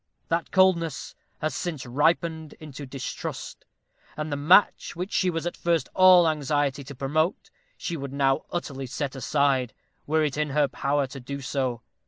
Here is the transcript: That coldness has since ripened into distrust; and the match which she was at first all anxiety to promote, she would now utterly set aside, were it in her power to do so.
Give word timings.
That 0.29 0.49
coldness 0.49 1.13
has 1.41 1.53
since 1.53 1.85
ripened 1.85 2.53
into 2.53 2.87
distrust; 2.87 3.65
and 4.17 4.31
the 4.31 4.35
match 4.35 4.95
which 4.95 5.13
she 5.13 5.29
was 5.29 5.45
at 5.45 5.55
first 5.55 5.89
all 5.93 6.27
anxiety 6.27 6.83
to 6.85 6.95
promote, 6.95 7.51
she 7.77 7.95
would 7.95 8.11
now 8.11 8.43
utterly 8.51 8.87
set 8.87 9.15
aside, 9.15 9.75
were 10.07 10.23
it 10.23 10.37
in 10.37 10.49
her 10.49 10.67
power 10.67 11.05
to 11.05 11.19
do 11.19 11.39
so. 11.39 11.83